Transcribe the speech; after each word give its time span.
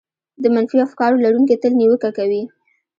د 0.41 0.43
منفي 0.53 0.77
افکارو 0.87 1.21
لرونکي 1.25 1.55
تل 1.61 1.71
نيوکه 1.81 2.09
کوي. 2.17 2.43